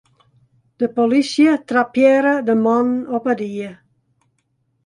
De 0.79 0.87
polysje 0.95 1.51
trappearre 1.71 2.33
de 2.47 2.55
mannen 2.65 3.03
op 3.17 3.23
'e 3.31 3.35
die. 3.43 3.71